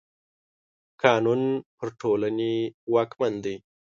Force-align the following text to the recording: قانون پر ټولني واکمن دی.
قانون 1.03 1.41
پر 1.77 1.87
ټولني 1.99 2.55
واکمن 2.93 3.33
دی. 3.43 3.55